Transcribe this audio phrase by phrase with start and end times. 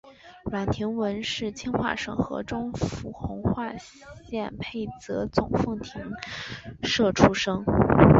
[0.49, 6.11] 阮廷闻是清化省河中府弘化县沛泽总凤亭
[6.81, 7.63] 社出生。